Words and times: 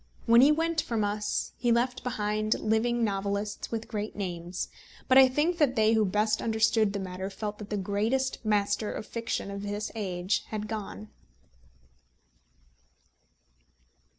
When 0.25 0.41
he 0.41 0.51
went 0.51 0.81
from 0.81 1.03
us 1.03 1.51
he 1.57 1.71
left 1.71 2.03
behind 2.03 2.55
living 2.59 3.03
novelists 3.03 3.69
with 3.71 3.87
great 3.87 4.15
names; 4.15 4.67
but 5.07 5.15
I 5.19 5.27
think 5.27 5.59
that 5.59 5.75
they 5.75 5.93
who 5.93 6.05
best 6.05 6.41
understood 6.41 6.93
the 6.93 6.99
matter 6.99 7.29
felt 7.29 7.59
that 7.59 7.69
the 7.69 7.77
greatest 7.77 8.43
master 8.43 8.91
of 8.91 9.05
fiction 9.05 9.51
of 9.51 9.61
this 9.61 9.91
age 9.93 10.43
had 10.49 10.67
gone. 10.67 11.09